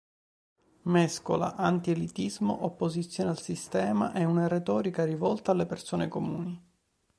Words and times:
Mescola 0.85 1.55
anti-elitismo, 1.55 2.61
opposizione 2.65 3.29
al 3.29 3.37
sistema 3.39 4.13
e 4.13 4.23
una 4.25 4.47
retorica 4.47 5.05
rivolta 5.05 5.51
alle 5.51 5.67
persone 5.67 6.07
comuni. 6.07 6.59